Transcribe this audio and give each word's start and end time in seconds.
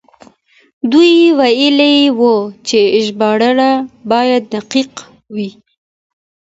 دوی 0.91 1.13
ويلي 1.39 1.95
وو 2.19 2.35
چې 2.67 2.79
ژباړه 3.05 3.71
بايد 4.09 4.43
دقيق 4.53 4.93
وي. 5.35 5.49